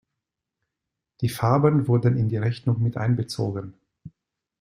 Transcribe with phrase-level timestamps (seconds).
[1.21, 3.75] Die Farben wurden in die Rechnung miteinbezogen.